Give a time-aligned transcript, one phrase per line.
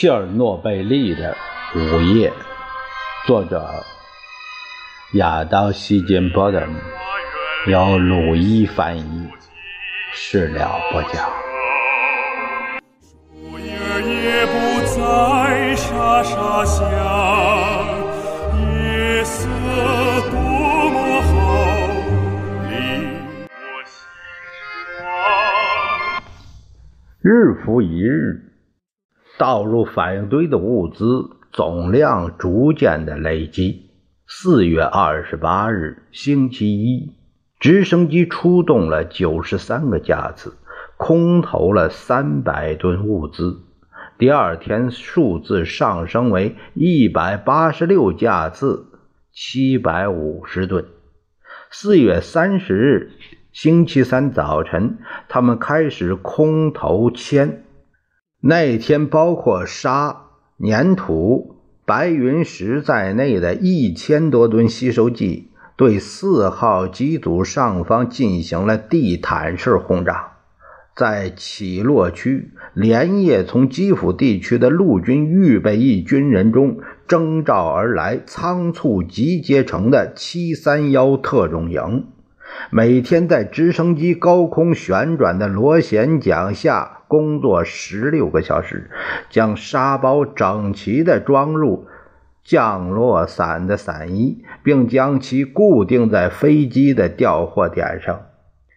[0.00, 1.36] 切尔诺贝利的
[1.74, 2.32] 午夜，
[3.26, 3.68] 作者
[5.14, 6.72] 亚当·希金伯顿，
[7.66, 9.28] 由鲁伊翻译，
[10.12, 11.28] 事了不讲。
[13.50, 13.72] 树叶
[14.06, 14.52] 也不
[14.86, 16.78] 再沙沙响，
[18.54, 19.48] 夜色
[20.30, 20.38] 多
[20.90, 21.32] 么好，
[22.68, 23.18] 令
[23.50, 24.06] 我心
[25.00, 26.22] 慌。
[27.20, 28.47] 日复一日，
[29.38, 33.88] 倒入反应堆的物资总量逐渐的累积。
[34.26, 37.14] 四月二十八日，星期一，
[37.58, 40.54] 直升机出动了九十三个架次，
[40.96, 43.60] 空投了三百吨物资。
[44.18, 48.86] 第二天，数字上升为一百八十六架次，
[49.32, 50.84] 七百五十吨。
[51.70, 53.12] 四月三十日，
[53.52, 57.64] 星期三早晨，他们开始空投铅。
[58.40, 60.26] 那天，包括沙、
[60.64, 70.34] 粘土、白云石在内的一千多吨吸收剂，对四号机组上方进行了地毯式轰炸。
[70.94, 82.06] 在起落区，连夜从基辅地区的陆军预备役军人中征召而来，仓促集结成的731特种营。
[82.70, 88.90] 每天在直升机高空旋转的螺旋桨下工作十六个小时，
[89.30, 91.86] 将沙包整齐地装入
[92.44, 98.20] 降落伞的伞衣，并将其固定在飞机的调货点上。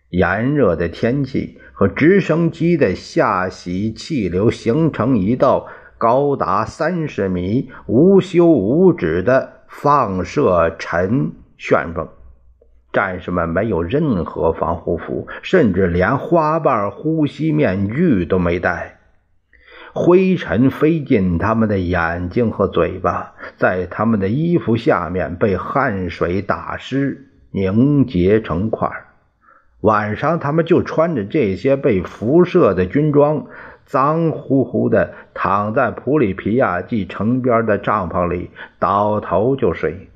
[0.09, 12.09] 炎热的天气和直升机的下洗气流形成一道高达三十米、无休无止的放射尘旋风。
[12.93, 18.97] 战士们没有任何防护服，甚至连花瓣呼吸面具都没戴。
[19.93, 28.89] 灰尘飞进他们的眼睛和嘴巴，在他们的衣服下面被汗水打湿，凝结成块。
[29.81, 33.47] 晚上，他们就穿着这些被辐射的军装，
[33.83, 40.10] 脏乎乎的躺在普里皮亚季城边的帐篷里，倒头就睡。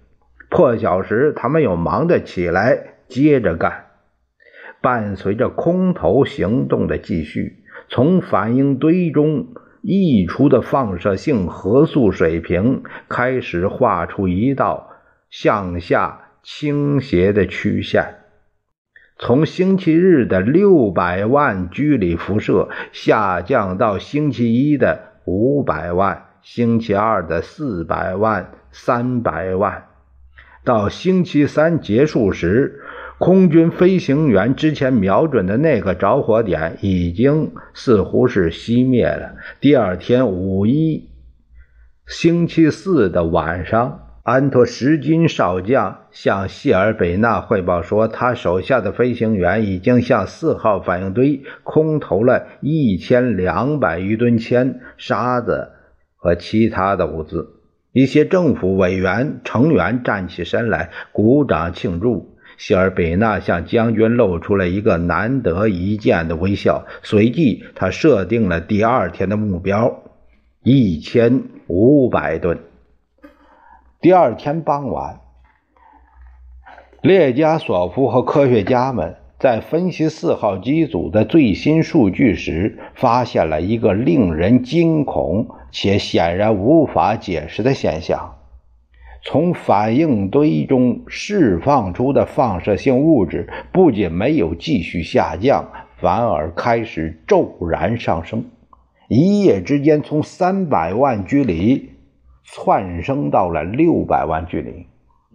[0.50, 3.86] 破晓时，他们又忙着起来接着干。
[4.82, 9.48] 伴随着空投行动的继续，从反应堆中
[9.82, 14.92] 溢出的放射性核素水平开始画出一道
[15.30, 18.16] 向下倾斜的曲线。
[19.18, 29.86] 从星期日的六百万居里辐射下降到星期一的五百万，星期二的四百万、三百万。
[30.66, 32.82] 到星期三结束时，
[33.20, 39.36] 空军飞行员之前瞄准的那个着火点已经似乎是熄灭了。
[39.62, 41.08] 第二天五一，
[42.08, 55.70] 星期四的晚上，安托什金少将向谢尔北纳汇报说，他手下的飞行员已经向四号反应堆空投了一千两百余吨铅、沙子
[56.16, 57.55] 和其他的物资。
[57.96, 62.36] 一些政府委员成员站起身来，鼓掌庆祝。
[62.58, 66.86] 希尔贝纳向将军露出了一个难得一见的微笑。
[67.04, 70.04] 随即，他设定了第二天的目标：
[70.62, 72.60] 一千五百吨。
[74.02, 75.22] 第二天傍晚，
[77.02, 85.48] 列加索夫和科学家们在分析四号机组的最新数据时，发现了一个令人惊恐。
[85.78, 88.36] 且显然无法解释的现象：
[89.22, 98.46] 从反应堆中释放出的放射性物质不仅没有继续下降，反而开始骤然上升，
[99.10, 101.90] 一夜之间从三百万居里
[102.46, 104.86] 窜升到了六百万居里。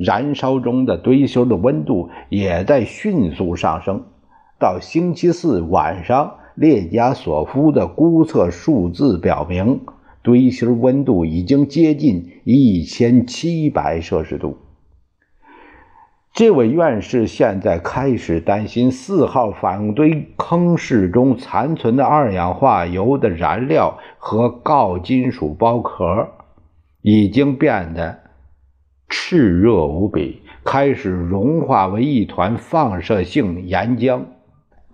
[0.02, 4.04] 燃烧中的堆芯的温度也在迅速上升。
[4.58, 9.80] 到星期四晚上，列加索夫的估测数字表明。
[10.22, 14.56] 堆芯温度已经接近一千七百摄氏度。
[16.32, 26.28] 这位院士现在开始担心，四号反应堆坑室中残存的二氧化铀的燃料和锆金属包壳
[27.02, 28.19] 已经变得
[29.10, 34.22] 炽热无比，开始融化为一团放射性岩浆，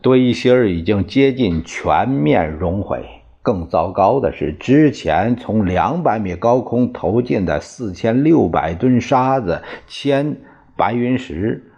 [0.00, 3.04] 堆芯已经接近全面熔毁。
[3.42, 10.38] 更糟糕的是，之前从两百米高空投进的四千六百吨沙子、铅、
[10.76, 11.70] 白云石，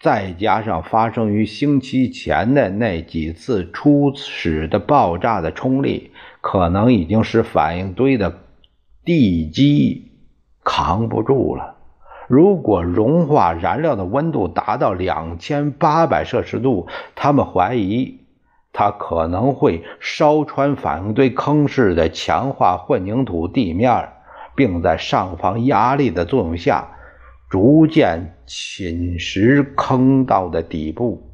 [0.00, 6.10] 再加上发生于星期前的那几次初始的爆炸的冲力，
[6.40, 8.40] 可能已经使反应堆的
[9.04, 10.13] 地基
[10.64, 11.76] 扛不住了。
[12.26, 18.20] 如果融化燃料的温度达到两千八百摄氏度，他们怀疑
[18.72, 24.08] 它可能会烧穿反应堆坑室的强化混凝土地面，
[24.56, 26.88] 并在上方压力的作用下，
[27.50, 31.30] 逐渐侵蚀坑道的底部，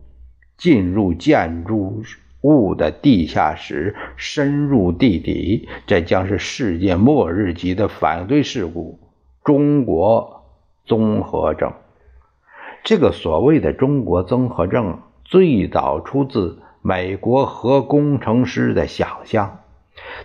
[0.58, 2.02] 进入建筑
[2.42, 5.68] 物的地下室，深入地底。
[5.86, 8.98] 这将是世界末日级的反应堆事故。
[9.44, 10.38] 中国。
[10.86, 11.72] 综合症，
[12.82, 19.60] 这个所谓的中国综合症最早出自美国核工程师的想象。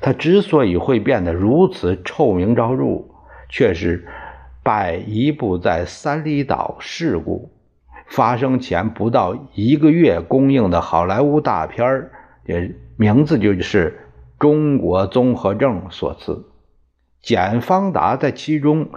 [0.02, 3.04] 它之所以会变得如此臭名昭著，
[3.48, 4.08] 却是
[4.64, 7.52] 拜一部在三里岛事故
[8.08, 12.12] 发生前不到一个月公映的好莱坞大片儿，
[12.98, 13.92] 名字就是
[14.40, 16.44] 《中国综合症》所赐。
[17.26, 18.88] 简·方达在其中。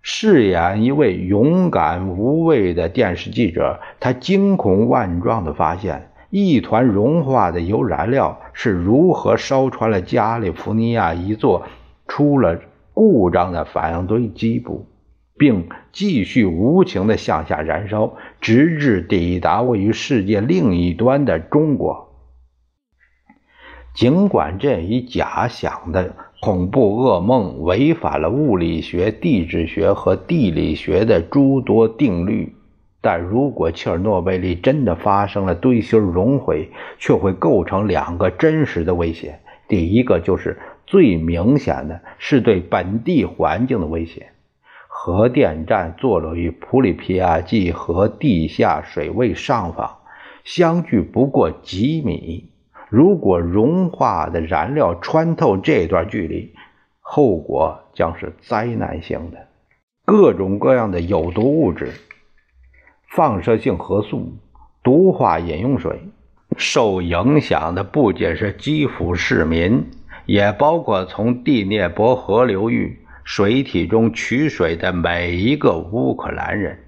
[0.00, 11.66] 饰演一位勇敢无畏的电视记者，他惊恐万状地发现，一团融化的铀燃料是如何烧穿了加利福尼亚一座
[12.06, 12.60] 出了
[12.94, 14.86] 故障的反应堆基部，
[15.36, 22.14] 并继续无情地向下燃烧，直至抵达位于世界另一端的中国。
[23.92, 26.14] 尽管这一假想的。
[26.40, 32.54] 恐怖噩梦违反了物理学、地质学和地理学的诸多定律，
[33.00, 39.40] 但如果切尔诺贝利真的发生了堆芯熔毁，却会构成两个真实的威胁。
[39.66, 44.28] 第一个就是最明显的，是对本地环境的威胁。
[44.86, 49.96] 核电站坐落于普里皮亚季河地下水位上方，
[50.44, 52.50] 相距不过几米。
[52.88, 56.54] 如果融化的燃料穿透这段距离，
[57.00, 59.38] 后果将是灾难性的。
[60.04, 61.92] 各种各样的有毒物质、
[63.10, 64.32] 放射性核素、
[64.84, 66.00] 毒化饮用水，
[66.56, 69.84] 受影响的不仅是基辅市民，
[70.26, 76.78] 也包括从第聂伯河流域水体中取水的每一个乌克兰人，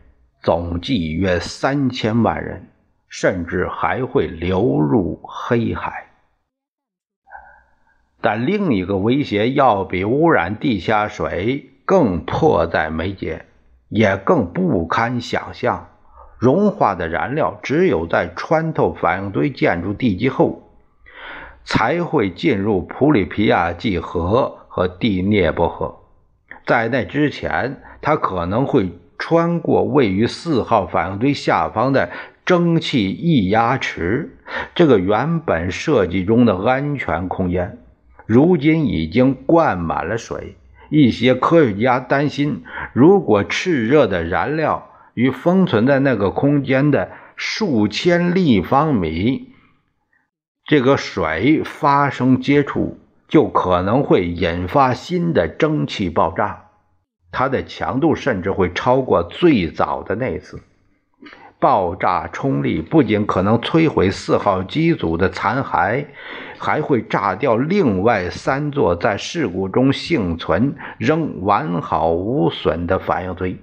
[0.41, 2.69] 总计约三千万人。
[3.09, 6.07] 甚至还会流入黑海。
[8.21, 13.47] 但另一个威胁要比污染地下水更迫在眉睫，
[13.89, 15.89] 也更不堪想象。
[16.39, 20.71] 融化的燃料只有在穿透反应堆建筑地基后，
[21.65, 26.01] 才会进入普里皮亚季河和第聂伯河。
[26.67, 32.11] 在那之前，它可能会穿过位于四号反应堆下方的。
[32.49, 34.39] 蒸汽液压池，
[34.75, 37.77] 这个原本设计中的安全空间，
[38.25, 40.56] 如今已经灌满了水。
[40.89, 42.62] 一些科学家担心，
[42.95, 49.50] 如果炽热的燃料与封存在那个空间的数千立方米
[50.65, 52.99] 这个水发生接触，
[53.29, 56.71] 就可能会引发新的蒸汽爆炸，
[57.31, 60.62] 它的强度甚至会超过最早的那次。
[61.61, 66.07] 爆炸冲力不仅可能摧毁四号机组的残骸，
[66.59, 73.57] 还会炸掉另外三座在事故中幸存、仍完好无损的反应堆。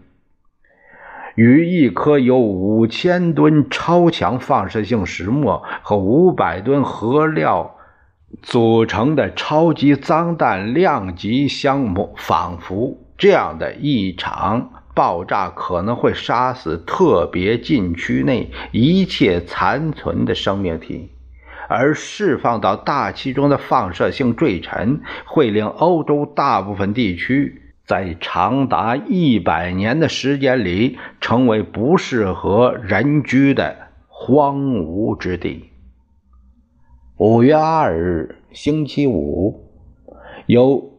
[1.35, 7.75] 与一颗由五千吨超强放射性石墨和五百吨核料
[8.41, 14.84] 组成的超级脏弹量级相仿佛，这样的一场。
[14.95, 21.11] 爆炸可能会杀死特别禁区内一切残存的生命体，
[21.67, 33.75] 而释放到大气中的放射性坠尘会令欧洲大部分地区在长达一百年的时间里成为不适合人居的
[34.07, 35.69] 荒芜之地。
[37.17, 39.69] 五月二日，星期五，
[40.47, 40.91] 由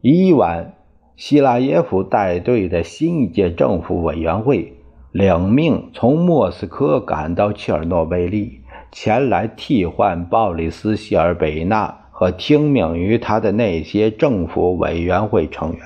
[0.00, 0.75] 伊万。
[1.16, 4.74] 希拉耶夫带队的新一届政府委员会
[5.12, 8.60] 领命从莫斯科赶到切尔诺贝利，
[8.92, 15.80] 前来替换鲍里斯·谢尔贝纳和听命于他的那些政府委员会成员。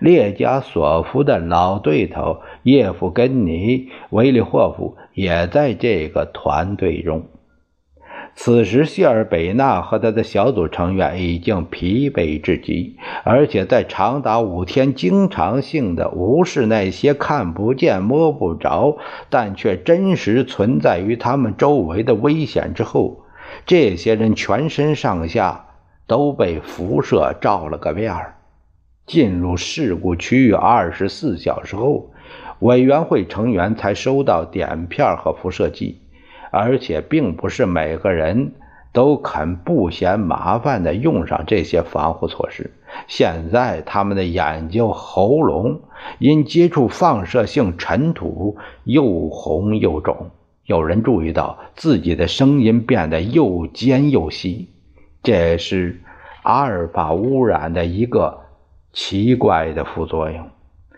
[0.00, 3.78] 列加索夫的老对头叶夫根尼·
[4.10, 7.22] 维利霍夫也在这个团队中。
[8.34, 18.96] 此时，谢尔贝纳和他的小组成员已经疲惫至极，而且在长达五天经常性的无视那些看不见、摸不着，
[19.28, 23.22] 但却真实存在于他们周围的危险之后，
[23.66, 25.66] 这些人全身上下
[26.06, 28.36] 都被辐射照了个遍儿。
[29.06, 32.10] 进入事故区域二十四小时后，
[32.60, 36.00] 委员会成员才收到碘片和辐射剂，
[36.52, 38.52] 而且并不是每个人
[38.92, 42.70] 都肯不嫌麻烦的用上这些防护措施。
[43.08, 45.80] 现在，他们的眼睛、喉咙
[46.18, 50.30] 因接触放射性尘土又红又肿。
[50.66, 54.68] 有人注意到自己的声音变得又尖又细，
[55.22, 56.02] 这是
[56.42, 58.40] 阿尔法污染的一个
[58.92, 60.50] 奇怪的副作用。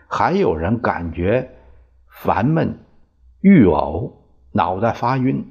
[0.07, 1.49] 还有人感觉
[2.09, 2.77] 烦闷、
[3.39, 4.11] 欲呕、
[4.57, 5.45] 脑袋发晕、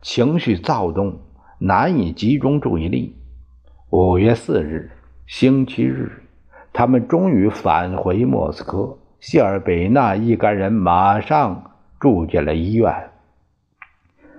[0.00, 1.18] 情绪躁动、
[1.58, 3.14] 难以集中注意力。
[3.90, 4.90] 五月四日。
[5.26, 6.22] 星期日，
[6.72, 8.96] 他们终于返回莫斯科。
[9.20, 13.10] 谢尔贝纳一干人马上住进了医院，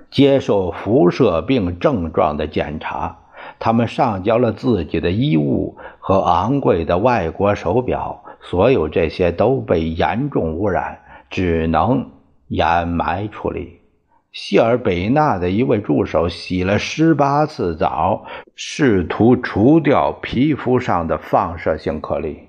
[0.09, 3.19] 接受辐射病症状的检查。
[3.59, 10.97] 他们上交了自己的衣物和昂贵的外国手表，所有这些都被严重污染，
[11.29, 12.09] 只能
[12.47, 13.76] 掩埋处理。
[14.39, 22.47] 谢尔贝纳的一位助手洗了十八次澡，试图除掉皮肤上的放射性颗粒。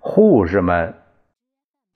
[0.00, 0.94] 护士们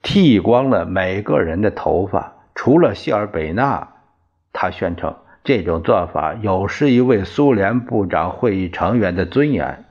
[0.01, 3.95] 剃光了每个人的头发，除了谢尔贝纳。
[4.53, 9.83] 他宣称这种做法有失一位苏联部长会议成员的尊严，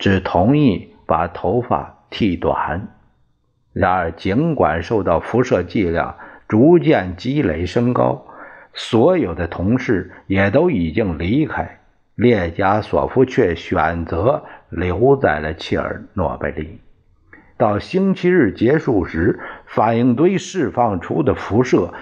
[0.00, 2.88] 只同意把头发剃短。
[3.72, 6.16] 然而，尽管受到辐射剂量
[6.48, 8.24] 逐渐积累升高，
[8.80, 11.80] 所有的同事也都已经离开，
[12.14, 16.78] 列加索夫却选择留在了切尔诺贝利。
[17.56, 21.92] 到星期日结束时，反应堆释放出的辐射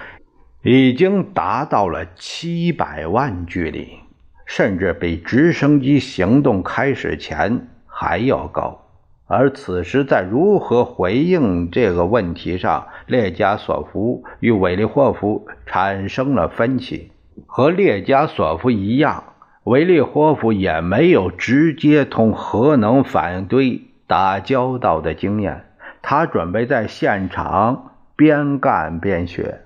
[0.61, 3.97] 已经达到了七百万距离，
[4.45, 8.86] 甚至比直升机行动开始前还要高。
[9.27, 17.11] 而此时，在如何回应这个问题上，列加索夫与韦利霍夫产生了分歧。
[17.45, 19.23] 和列加索夫一样，
[19.65, 25.65] 韦利霍夫也没有直接同核能反应堆打交道的经验。
[26.01, 29.61] 他准备在现场边干边学，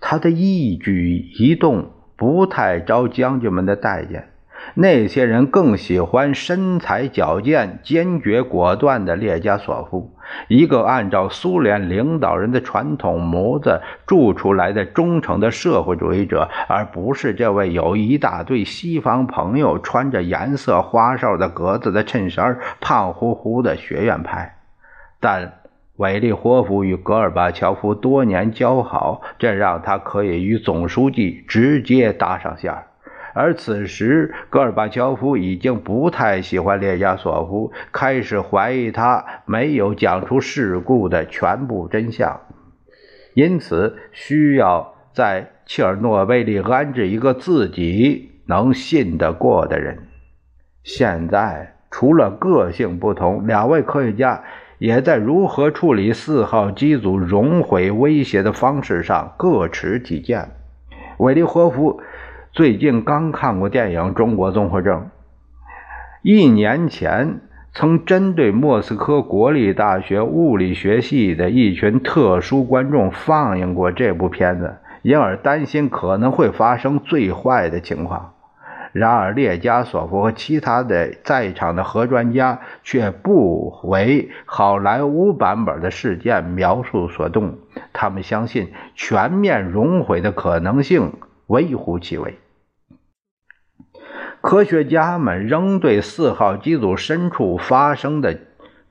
[0.00, 4.30] 他的一举一动不太招将军们的待见。
[4.74, 10.14] 那些人更喜欢身材矫健、坚决果断的列加索夫，
[10.48, 24.56] 一个按照苏联领导人的传统模子铸出来的忠诚的社会主义者，而不是这位有一大堆西方朋友、穿着颜色花哨的格子的衬衫、胖乎乎的学院派。
[25.20, 25.54] 但
[25.96, 32.74] 韦利霍夫与戈尔巴乔夫多年交好，这让他可以与总书记直接搭上线。
[33.38, 42.40] 而此时，戈尔巴乔夫已经不太喜欢列加索夫，开始怀疑他没有讲出事故的全部真相，
[43.34, 50.08] 因此需要在切尔诺贝利安置一个自己能信得过的人。
[50.82, 54.44] 现在，除了个性不同，两位科学家
[54.78, 60.52] 也在如何处理四号机组熔毁威胁的方式上各持己见。
[61.18, 62.00] 韦利霍夫。
[62.56, 65.00] 最近刚看过电影《中国综合症》，
[66.22, 67.40] 一年前
[67.74, 78.32] 曾针对莫斯科国立大学物理学系的一群特殊观众放映过这部片子，因而担心可能会发生最坏的情况。
[78.92, 87.58] 然而，列加索夫和其他的在场的核专家却不为好莱坞版本的事件描述所动，
[87.92, 91.12] 他们相信全面熔毁的可能性
[91.48, 92.38] 微乎其微。
[94.46, 98.38] 科学家们仍对四号机组深处发生的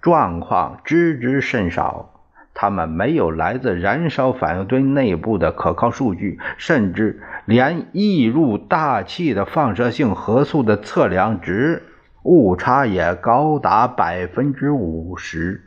[0.01, 2.09] 状况知之甚少，
[2.53, 11.83] 他们没有来自燃烧反应堆内部的可靠数据，甚至连溢入大气的放射性核素的测量值
[12.24, 15.62] 误差也高达百分之五十。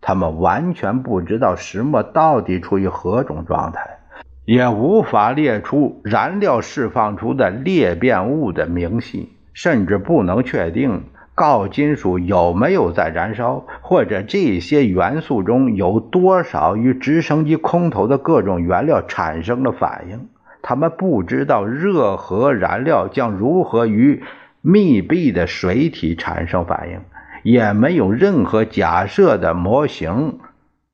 [0.00, 3.98] 他们完全不知道石墨到底处于何种状态。
[4.44, 20.28] 也无法列出燃料释放出的裂变物的明细，甚至不能确定锆金属有没有在燃烧，或者这些元素中有多少与直升机空投的各种原料产生了反应。
[20.62, 24.22] 他们不知道热核燃料将如何与
[24.60, 27.00] 密闭的水体产生反应，
[27.42, 30.38] 也没有任何假设的模型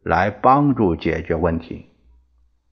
[0.02, 1.90] 来帮助解决问题。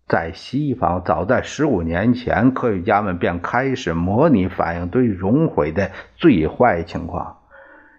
[0.09, 7.37] 在西方，早在十五年前，科学家们便开始模拟反应堆熔毁的最坏情况。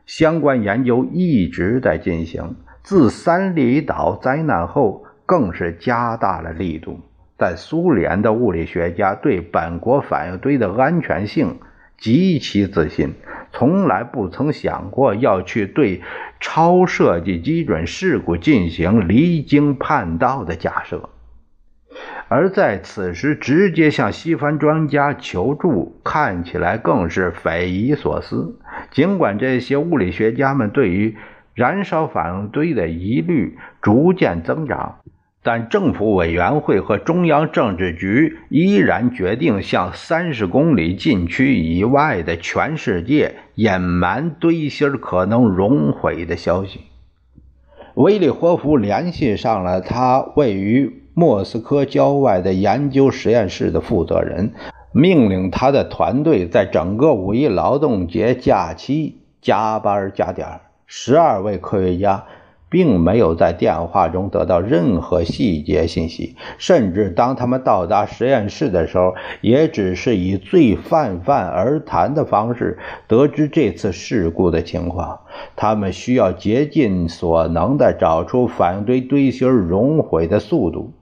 [0.07, 2.55] 相关研究一直在进行。
[2.81, 6.99] 自三里岛灾难后，更是加大了力度。
[7.37, 11.59] 在苏联的物理学家对本国反应堆的安全性
[11.97, 13.13] 极其自信，
[13.51, 16.01] 从来不曾想过要去对
[16.39, 21.09] 超设计基准事故进行离经叛道的假设。
[22.29, 28.55] 而在此时直接向西方专家求助，看起来更是匪夷所思。
[28.91, 31.17] 尽管这些物理学家们对于
[31.55, 34.99] 燃烧反应堆的疑虑逐渐增长。
[35.41, 46.81] 但政府委员会和中央政治局依然决定向三十公里禁区以外的全世界隐瞒堆芯可能熔毁的消息。
[47.95, 54.53] 维利霍夫联系上了他位于莫斯科郊外的研究实验室的负责人，
[54.93, 60.47] 命令他的团队在整个五一劳动节假期加班加点。
[60.85, 62.23] 十二位科学家。
[62.71, 75.19] 并没有在电话中得到任何细节信息，甚至当他们到达实验室的时候，也只是以最泛泛而谈的方式得知这次事故的情况。
[75.55, 80.93] 他们需要竭尽所能地找出反应堆堆芯熔毁的速度，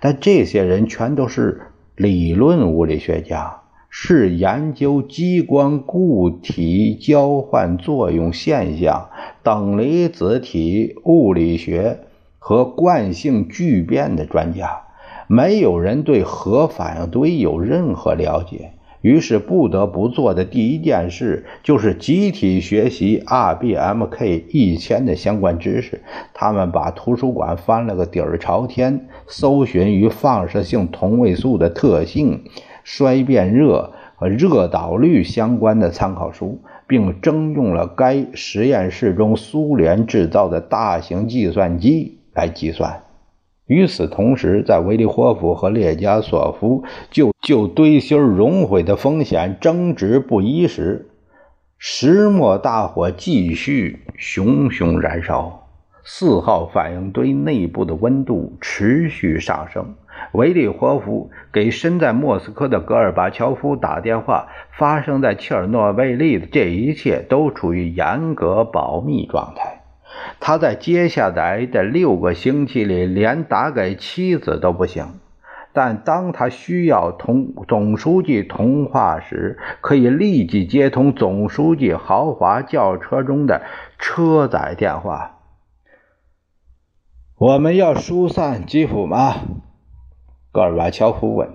[0.00, 1.60] 但这些人全都是
[1.96, 3.62] 理论物理学家。
[3.90, 9.08] 是研究激光固体交换作用现象、
[9.42, 12.00] 等离子体物理学
[12.38, 14.82] 和惯性聚变的专家，
[15.26, 18.72] 没有人对核反应堆有任何了解。
[19.00, 26.02] 于是，不得不做的第一件事就是集体学习 RBMK 一千的相关知识。
[26.34, 32.42] 他们把图书馆翻了个底儿朝天，搜寻与放射性同位素的特性。
[32.82, 43.02] 衰变热和热导率相关的参考书，并征用了该实验室中苏联制造的大型计算机来计算。
[43.66, 51.08] 与此同时，在维利霍夫和列加索夫就就堆芯熔毁的风险争执不一时，
[51.78, 55.66] 石墨大火继续熊熊燃烧。
[56.04, 59.94] 四号反应堆内部的温度持续上升。
[60.32, 69.84] 维利霍夫给身在莫斯科的戈尔巴乔夫打电话，发生在切尔诺贝利的这一切都处于严格保密状态。
[70.38, 75.06] 他在接下来的六个星期里连打给妻子都不行，
[75.80, 83.62] 但当他需要同总书记通话时，可以立即接通总书记豪华轿车中的
[83.96, 85.38] 车载电话。
[87.36, 89.36] 我们要疏散基辅吗？
[90.50, 91.48] 戈尔巴乔夫问。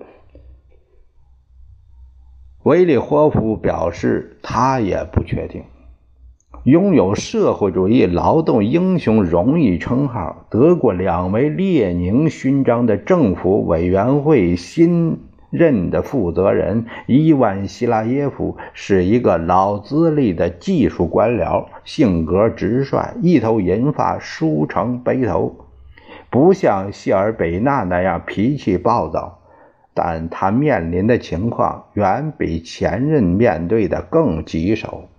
[2.64, 5.66] 维利霍夫表示，他也不确定。
[6.64, 25.54] 拥有社会主义劳动英雄荣誉称号、得过两枚列宁勋章的政府委员会新任的负责人伊万希拉耶夫是一个老资历的技术官僚，性格直率，一头银发梳成背头。
[26.30, 29.40] 不像谢尔贝纳那样脾气暴躁，
[29.94, 35.10] 但他面临的情况远比前任面对的更棘手。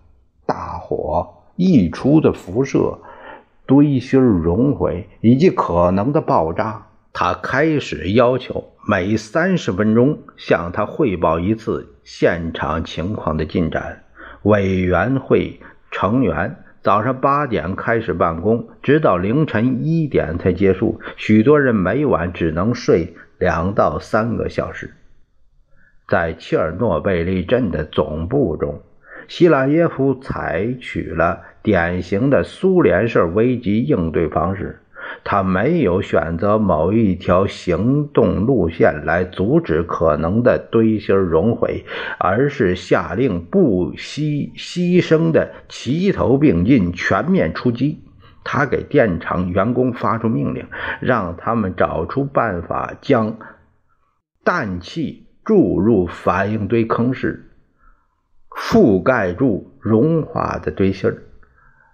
[0.47, 2.99] 大火溢出的辐射、
[3.67, 14.05] 堆芯熔毁以及可能的爆炸，他开始要求每三十分钟向他汇报一次现场情况的进展。
[14.43, 16.57] 委员会成员。
[16.85, 21.01] 早上八点开始办公，直到凌晨一点才结束。
[21.17, 24.93] 许多人每晚只能睡两到三个小时。
[26.07, 28.83] 在切尔诺贝利镇的总部中，
[29.29, 34.81] 希拉耶夫采取了典型的苏联式危机应对方式。
[35.23, 41.85] 他没有选择某一条行动路线来阻止可能的堆芯熔毁，
[42.19, 48.01] 而是下令不惜牺牲的齐头并进、全面出击。
[48.45, 50.67] 他给电厂员工发出命令，
[51.01, 53.39] 让他们找出办法将
[54.43, 57.51] 氮气注入反应堆坑室，
[58.57, 61.23] 覆盖住融化的堆芯儿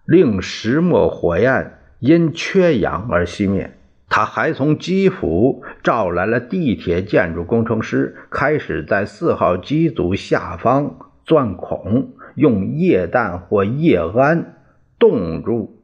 [0.05, 1.77] 令石墨火焰。
[2.01, 3.77] 因缺氧而熄灭。
[4.09, 10.96] 他还从基辅召来了地铁建筑工程师，开始在四号机组下方
[11.27, 14.55] 钻孔，用液氮或液氨
[14.99, 15.83] 冻住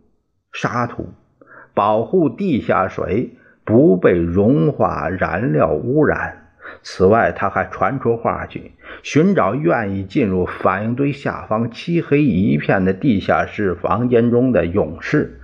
[0.53, 1.11] 沙土，
[1.75, 6.46] 保护地下水不被融化燃料污染。
[6.83, 15.41] 此外，他还传出话去，寻找愿意进入反应堆下方漆黑一片的地下室房间中的勇士，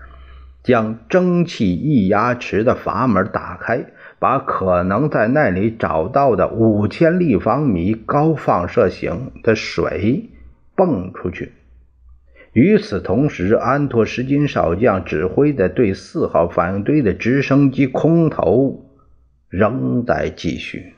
[0.63, 3.87] 将蒸汽液压池的阀门打开，
[4.19, 10.31] 把可能在那里找到的五千立方米高放射性的水
[10.77, 11.53] 泵出去。
[12.53, 18.91] 与此同时，安托什金少将指挥的对四号反应堆的直升机空投
[19.49, 20.93] 仍在继续。